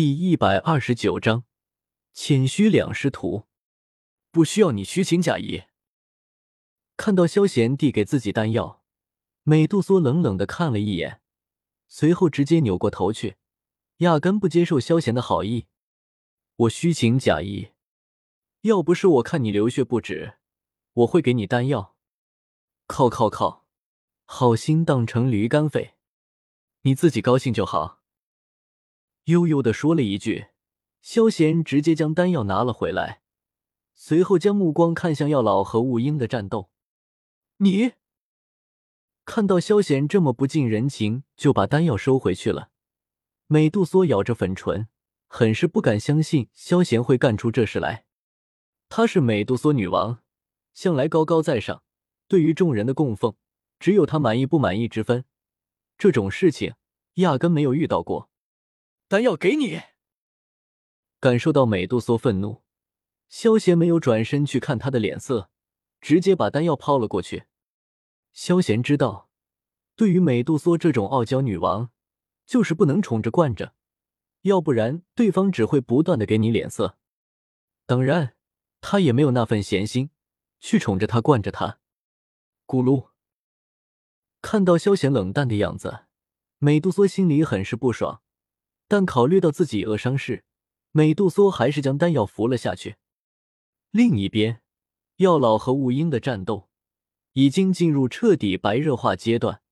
[0.00, 1.44] 第一百二十九章，
[2.14, 3.44] 谦虚两师徒，
[4.30, 5.64] 不需要你虚情假意。
[6.96, 8.82] 看到萧贤递给自己丹药，
[9.42, 11.20] 美杜莎冷冷的看了一眼，
[11.86, 13.36] 随后直接扭过头去，
[13.98, 15.66] 压根不接受萧贤的好意。
[16.56, 17.72] 我虚情假意？
[18.62, 20.38] 要不是我看你流血不止，
[20.94, 21.94] 我会给你丹药。
[22.86, 23.66] 靠靠靠，
[24.24, 25.96] 好心当成驴肝肺，
[26.84, 27.99] 你自己高兴就好。
[29.24, 30.46] 悠悠的说了一句，
[31.00, 33.22] 萧贤直接将丹药拿了回来，
[33.94, 36.70] 随后将目光看向药老和雾英的战斗。
[37.58, 37.92] 你
[39.24, 42.70] 看到萧贤这么不近人情，就把丹药收回去了。
[43.46, 44.88] 美杜莎咬着粉唇，
[45.28, 48.06] 很是不敢相信萧贤会干出这事来。
[48.88, 50.20] 她是美杜莎女王，
[50.72, 51.84] 向来高高在上，
[52.26, 53.36] 对于众人的供奉，
[53.78, 55.24] 只有她满意不满意之分。
[55.98, 56.74] 这种事情
[57.14, 58.29] 压根没有遇到过。
[59.10, 59.82] 丹药给你。
[61.18, 62.62] 感受到美杜莎愤怒，
[63.28, 65.50] 萧贤没有转身去看他的脸色，
[66.00, 67.46] 直接把丹药抛了过去。
[68.32, 69.28] 萧贤知道，
[69.96, 71.90] 对于美杜莎这种傲娇女王，
[72.46, 73.74] 就是不能宠着惯着，
[74.42, 76.96] 要不然对方只会不断的给你脸色。
[77.86, 78.36] 当然，
[78.80, 80.10] 他也没有那份闲心
[80.60, 81.80] 去宠着她、惯着她。
[82.64, 83.08] 咕噜，
[84.40, 86.04] 看到萧贤冷淡的样子，
[86.58, 88.22] 美杜莎心里很是不爽。
[88.90, 90.42] 但考虑到自己扼伤势，
[90.90, 92.96] 美杜莎还是将丹药服了下去。
[93.92, 94.62] 另一边，
[95.18, 96.68] 药老和雾英的战斗
[97.34, 99.62] 已经进入彻底白热化阶段，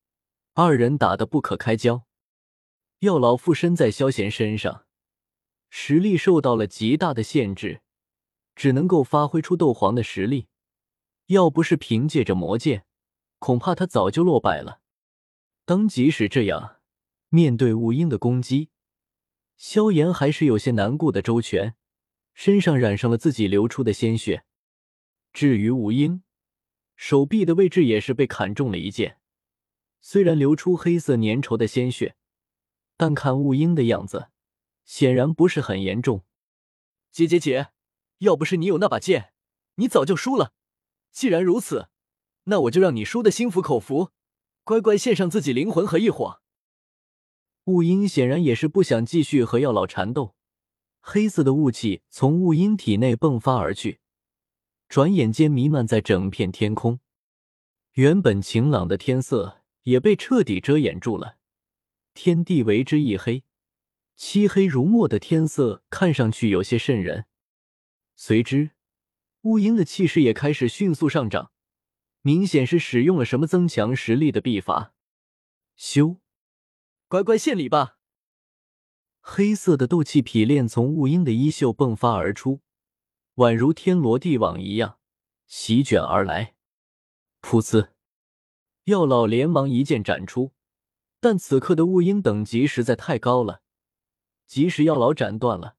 [0.55, 2.07] 二人打得不可开交。
[3.01, 4.87] 药老附身在萧贤身上，
[5.69, 7.83] 实力受到了极大的限制，
[8.55, 10.47] 只能够发挥出斗皇的实力。
[11.27, 12.87] 要不是凭借着魔剑，
[13.41, 14.81] 恐怕他早就落败了。
[15.65, 16.77] 当即使这样，
[17.31, 18.71] 面对雾英的攻击。
[19.59, 21.75] 萧炎还是有些难过的，周全，
[22.33, 24.45] 身上染上了自己流出的鲜血。
[25.33, 26.23] 至于吴英，
[26.95, 29.19] 手臂的位置也是被砍中了一剑，
[30.01, 32.15] 虽然流出黑色粘稠的鲜血，
[32.97, 34.29] 但看吴英的样子，
[34.85, 36.25] 显然不是很严重。
[37.11, 37.71] 姐姐姐，
[38.19, 39.33] 要不是你有那把剑，
[39.75, 40.53] 你早就输了。
[41.11, 41.89] 既然如此，
[42.45, 44.13] 那我就让你输的心服口服，
[44.63, 46.41] 乖乖献上自己灵魂和一火。
[47.69, 50.35] 雾音显然也是不想继续和药老缠斗，
[51.01, 54.01] 黑色的雾气从雾音体内迸发而去，
[54.89, 57.01] 转眼间弥漫在整片天空。
[57.93, 61.37] 原本晴朗的天色也被彻底遮掩住了，
[62.15, 63.45] 天地为之一黑，
[64.17, 67.27] 漆黑如墨的天色看上去有些渗人。
[68.17, 68.71] 随之，
[69.43, 71.53] 雾音的气势也开始迅速上涨，
[72.23, 74.95] 明显是使用了什么增强实力的秘法。
[75.77, 76.17] 修。
[77.09, 77.97] 乖乖献礼吧！
[79.23, 82.61] 黑色的斗气匹链从雾英的衣袖迸发而出，
[83.37, 84.99] 宛如天罗地网一样
[85.47, 86.55] 席卷而来。
[87.41, 87.93] 噗呲！
[88.85, 90.53] 药老连忙一剑斩出，
[91.19, 93.63] 但此刻的雾英等级实在太高了，
[94.47, 95.77] 即使药老斩断了，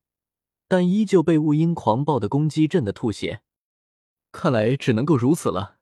[0.68, 3.44] 但依旧被雾英狂暴的攻击震得吐血。
[4.32, 5.78] 看来只能够如此了。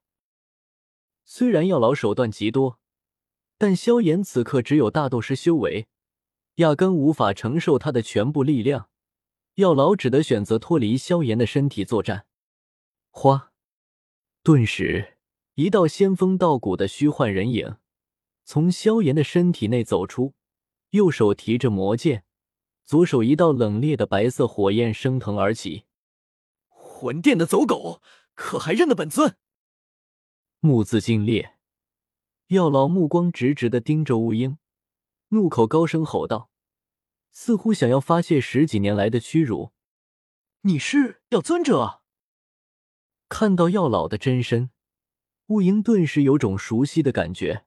[1.24, 2.82] 虽然药老手段极多。
[3.58, 5.88] 但萧炎此刻只有大斗师修为，
[6.56, 8.90] 压根无法承受他的全部力量。
[9.56, 12.28] 药老只得选择脱离萧炎的身体作战。
[13.10, 13.52] 花，
[14.44, 15.18] 顿时
[15.56, 17.78] 一道仙风道骨的虚幻人影
[18.46, 20.36] 从萧炎的身体内走出，
[20.92, 22.26] 右手提着魔剑，
[22.86, 25.86] 左手一道冷冽的白色火焰升腾而起。
[26.68, 28.04] 魂殿的走狗，
[28.36, 29.36] 可还认得本尊？
[30.60, 31.57] 目字尽裂。
[32.48, 34.58] 药老目光直直的盯着雾英，
[35.30, 36.50] 怒口高声吼道，
[37.30, 39.74] 似乎想要发泄十几年来的屈辱。
[40.62, 42.00] 你是药尊者？
[43.28, 44.70] 看到药老的真身，
[45.48, 47.66] 雾英顿时有种熟悉的感觉，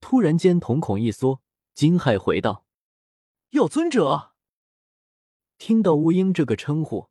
[0.00, 1.42] 突然间瞳孔一缩，
[1.74, 2.64] 惊骇回道
[3.50, 4.34] ：“药尊者！”
[5.58, 7.08] 听到雾英这个称呼，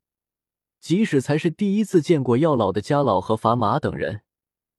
[0.79, 4.21] 即使才是第一次见过药老的家老和法马等人，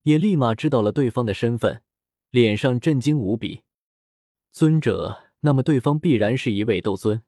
[0.05, 1.83] 也立马知道了对方的身份。
[2.33, 3.63] 脸上震惊无比，
[4.53, 7.23] 尊者，那么对方必然是一位斗尊。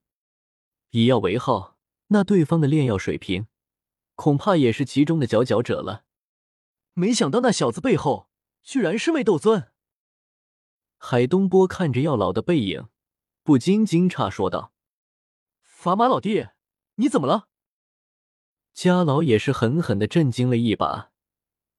[0.92, 3.46] 以药为号，那对方的炼药水平，
[4.14, 6.06] 恐怕也是其中的佼佼者了。
[6.94, 8.30] 没想到那小子背后
[8.62, 9.70] 居然是位斗尊。
[10.96, 12.88] 海东波看着药老的背影，
[13.42, 14.72] 不禁惊诧说道
[15.60, 16.46] ：“法马老弟，
[16.94, 17.48] 你怎么了？”
[18.72, 21.12] 家老也是狠狠的震惊了一把，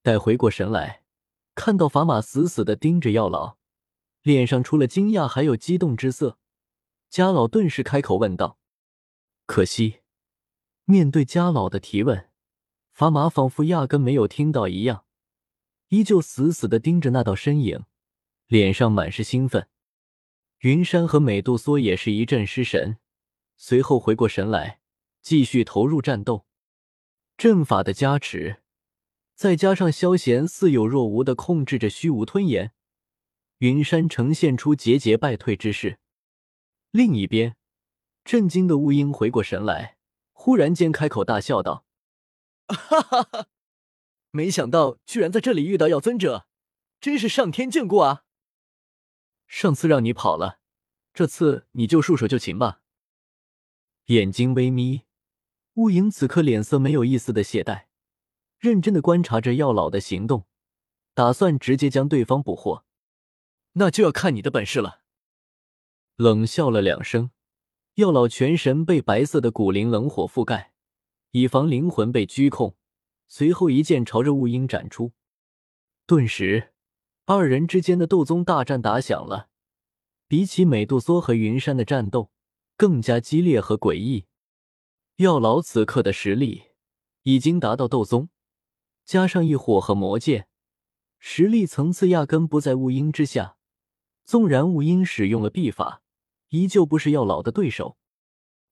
[0.04, 1.05] 待回过神来。
[1.56, 3.57] 看到法马死死的盯着药老，
[4.22, 6.38] 脸上除了惊讶还有激动之色。
[7.10, 8.60] 家老顿时开口问道
[9.48, 10.02] ：“可惜，
[10.84, 12.30] 面对家老的提问，
[12.92, 15.06] 法玛仿佛压根没有听到一样，
[15.88, 17.86] 依旧死死的盯着那道身影，
[18.48, 19.69] 脸上满是兴奋。
[20.60, 22.98] 云山和美杜莎也是一阵失神，
[23.56, 24.81] 随后回过神来，
[25.22, 26.46] 继续投入战斗。
[27.38, 28.63] 阵法的加持，
[29.35, 32.71] 再加上萧贤似有若无的控制着虚无吞炎，
[33.57, 35.99] 云山呈现出节节败退之势。
[36.91, 37.57] 另一边，
[38.23, 39.97] 震惊的雾鹰回过神来，
[40.31, 41.85] 忽然间开口大笑道
[42.69, 43.47] ：“哈哈哈！
[44.31, 46.47] 没想到居然在这里遇到药尊者，
[47.01, 48.23] 真是上天眷顾啊！”
[49.47, 50.59] 上次让你跑了，
[51.13, 52.81] 这次你就束手就擒吧。
[54.05, 55.01] 眼睛微眯，
[55.73, 57.84] 雾影此刻脸色没有一丝的懈怠，
[58.65, 60.47] 认真的观察着药老的行动，
[61.13, 62.83] 打算直接将对方捕获。
[63.73, 65.01] 那就要看你的本事了。
[66.15, 67.29] 冷笑了两声，
[67.95, 70.73] 药老全神被白色的古灵冷火覆盖，
[71.29, 72.75] 以防灵魂被拘控，
[73.27, 75.11] 随后一剑朝着雾鹰斩出，
[76.07, 76.71] 顿时。
[77.27, 79.50] 二人之间的斗宗大战打响了，
[80.27, 82.31] 比起美杜莎和云山的战斗
[82.75, 84.25] 更加激烈和诡异。
[85.18, 86.63] 药老此刻的实力
[87.23, 88.29] 已经达到斗宗，
[89.06, 90.48] 加上异火和魔剑，
[91.19, 93.57] 实力层次压根不在雾鹰之下。
[94.24, 96.02] 纵然雾鹰使用了秘法，
[96.50, 97.98] 依旧不是药老的对手。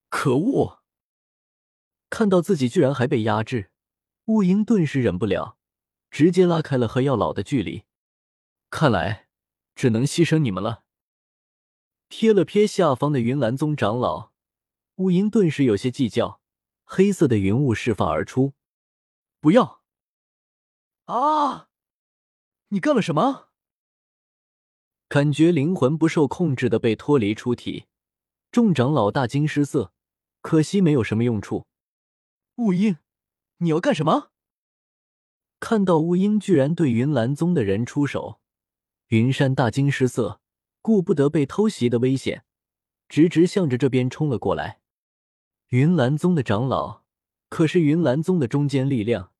[0.10, 0.82] 可恶！
[2.10, 3.70] 看到自己居然还被压制，
[4.26, 5.58] 雾鹰顿时忍不了，
[6.10, 7.84] 直接拉开了和药老的距离。
[8.72, 9.28] 看来
[9.76, 10.84] 只能牺牲你们了。
[12.10, 14.32] 瞥了瞥下方的云岚宗长老，
[14.96, 16.42] 雾音顿时有些计较，
[16.84, 18.54] 黑色的云雾释放而出。
[19.40, 19.83] 不要！
[21.06, 21.68] 啊！
[22.70, 23.50] 你干了什么？
[25.10, 27.86] 感觉灵魂不受控制的被脱离出体，
[28.52, 29.94] 众长老大惊失色。
[30.42, 31.66] 可惜没有什么用处。
[32.56, 32.98] 雾音，
[33.58, 34.32] 你要干什么？
[35.60, 38.42] 看到雾音居然对云岚宗的人出手。
[39.08, 40.42] 云山大惊失色，
[40.82, 42.44] 顾不得被偷袭的危险，
[43.08, 44.82] 直直向着这边冲了过来。
[45.70, 47.04] 云岚宗的长老
[47.50, 49.33] 可是云岚宗的中坚力量，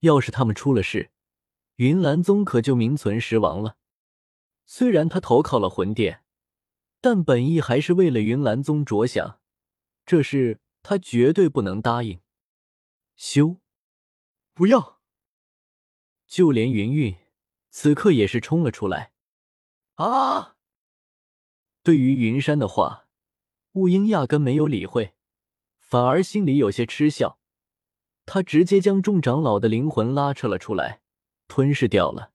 [0.00, 1.10] 要是他们出了事，
[1.76, 3.76] 云岚宗可就名存实亡了。
[4.64, 6.22] 虽然他投靠了魂殿，
[7.00, 9.40] 但本意还是为了云岚宗着想，
[10.04, 12.20] 这事他绝对不能答应。
[13.16, 13.56] 修，
[14.54, 15.00] 不要！
[16.26, 17.16] 就连云韵
[17.70, 19.12] 此刻也是冲了出来。
[19.94, 20.56] 啊！
[21.82, 23.08] 对于云山的话，
[23.72, 25.14] 雾英压根没有理会，
[25.78, 27.40] 反而心里有些嗤笑。
[28.30, 31.00] 他直接将众长老的灵魂拉扯了出来，
[31.48, 32.32] 吞噬掉了。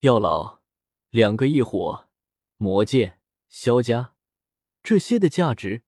[0.00, 0.62] 药老
[1.10, 2.08] 两个异火
[2.56, 3.20] 魔剑
[3.50, 4.14] 萧家
[4.82, 5.82] 这些的价值，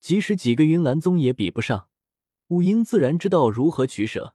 [0.00, 1.90] 即使几个云岚宗也比不上。
[2.46, 4.34] 雾英自然知道如何取舍。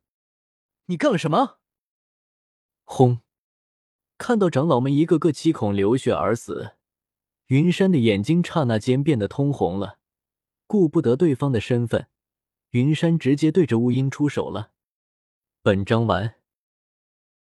[0.86, 1.58] 你干了什么？
[2.84, 3.22] 轰！
[4.20, 6.74] 看到长老们一个个七孔流血而死，
[7.48, 9.98] 云山的眼睛刹那间变得通红了。
[10.68, 12.08] 顾不得对方的身份，
[12.72, 14.72] 云山直接对着乌鹰出手了。
[15.62, 16.41] 本章完。